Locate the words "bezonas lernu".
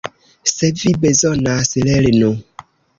1.05-2.35